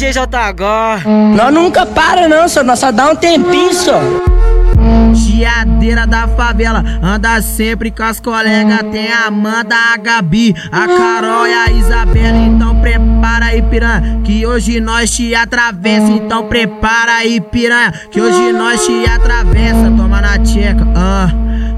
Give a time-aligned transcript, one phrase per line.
[0.00, 1.04] DJ JH.
[1.36, 4.00] Nós nunca para não, só nós só dá um tempinho só.
[5.14, 8.80] Chiadeira da favela, anda sempre com as colegas.
[8.90, 12.38] Tem a Amanda, a Gabi, a Carol e a Isabela.
[12.38, 16.10] Então prepara aí, piranha, que hoje nós te atravessa.
[16.10, 19.92] Então prepara aí, piranha, que hoje nós te atravessa.
[19.98, 21.28] Toma na tcheca, ah.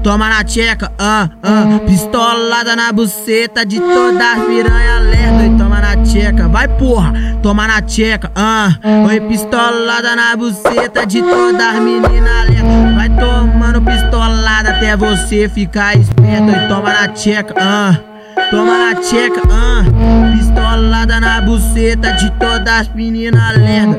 [0.01, 1.79] Toma na tcheca, ah, ah.
[1.85, 5.45] Pistolada na buceta de todas as piranha lerda.
[5.45, 5.72] E toma na
[6.03, 7.13] tcheca, vai porra.
[7.41, 8.75] Toma na tcheca, ah.
[9.07, 12.95] Oi, pistolada na buceta de todas as meninas lerda.
[12.95, 16.49] Vai tomando pistolada até você ficar esperto.
[16.49, 17.95] E toma na tcheca, ah.
[18.51, 19.83] Toma na tcheca, ah.
[20.37, 23.97] Pistolada na buceta de todas as meninas lerda.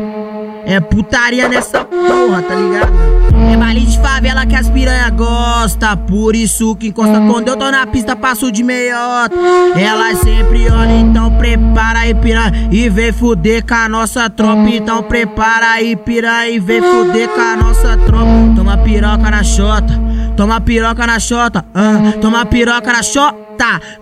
[0.67, 3.24] É putaria nessa porra, tá ligado?
[3.53, 7.21] É baile de favela que as piranha gosta Por isso que encosta.
[7.21, 9.35] Quando eu tô na pista passo de meiota
[9.77, 14.69] Elas sempre olham, então prepara aí piranha E vem fuder com a nossa tropa.
[14.69, 18.55] Então prepara aí piranha e vem fuder com a nossa tropa.
[18.57, 20.05] Toma piroca na chota
[20.37, 23.37] Toma piroca na chota, ah, toma piroca na chota,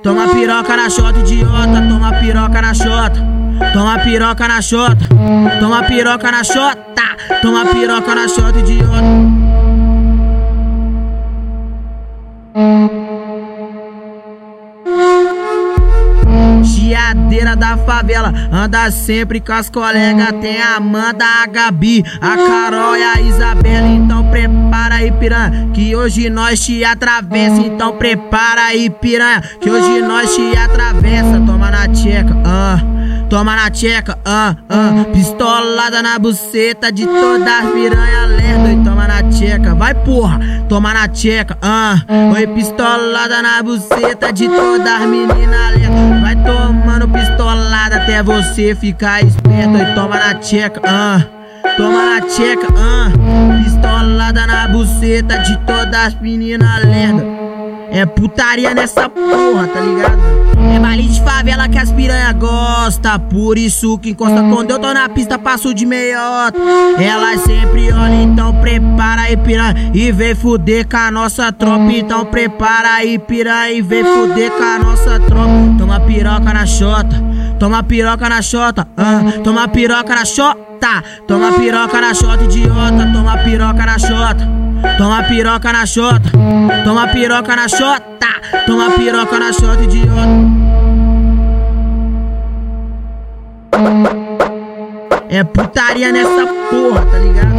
[0.03, 3.42] toma piroca na chota, idiota, toma piroca na chota.
[3.73, 5.09] Toma piroca na chota,
[5.61, 7.03] toma piroca na chota,
[7.41, 9.03] toma piroca na chota, idiota.
[16.65, 20.33] Chiadeira da favela, anda sempre com as colegas.
[20.41, 23.87] Tem a Amanda, a Gabi, a Carol e a Isabela.
[23.87, 27.61] Então prepara aí, piranha, que hoje nós te atravessa.
[27.63, 31.41] Então prepara aí, piranha, que hoje nós te atravessa.
[31.47, 32.79] Toma na tcheca, ah.
[33.33, 35.07] Toma na tcheca, ah, ah.
[35.11, 38.71] Pistolada na buceta de todas as piranha lerda.
[38.71, 40.39] E toma na tcheca, vai porra.
[40.69, 41.97] Toma na tcheca, ah.
[42.35, 46.21] Oi, pistolada na buceta de todas as meninas lerda.
[46.21, 49.79] Vai tomando pistolada até você ficar esperto.
[49.79, 51.23] E toma na tcheca, ah.
[51.79, 53.63] Toma na tcheca, ah.
[53.65, 57.25] Pistolada na buceta de todas as meninas lerda.
[57.91, 60.42] É putaria nessa porra, tá ligado?
[60.73, 63.19] É baile de favela que as piranha gosta.
[63.19, 64.43] Por isso que encosta.
[64.43, 66.59] Quando eu tô na pista passo de meiota
[66.99, 69.91] Elas sempre olham, então prepara aí piranha.
[69.93, 71.93] E vem fuder com a nossa tropa.
[71.93, 73.73] Então prepara aí piranha.
[73.73, 75.53] E vem fuder com a nossa tropa.
[75.79, 77.23] Toma piroca na chota
[77.59, 80.59] Toma piroca na chota, ah, toma piroca na chota
[81.29, 83.11] Toma piroca na chota, idiota.
[83.13, 84.63] Toma piroca na chota
[84.99, 86.31] Toma piroca na chota,
[86.85, 88.03] toma piroca na chota,
[88.67, 90.62] toma piroca na chota, idiota.
[95.35, 97.52] É putaria nessa porra, tá ligado?